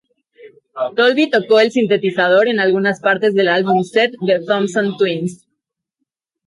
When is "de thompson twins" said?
4.21-5.45